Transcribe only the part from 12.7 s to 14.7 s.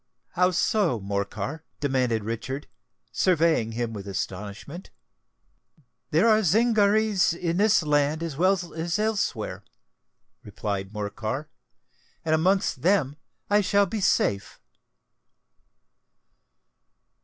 them I shall be safe."